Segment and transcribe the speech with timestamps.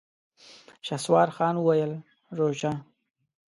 [0.85, 1.93] شهسوار خان وويل:
[2.37, 2.71] روژه؟!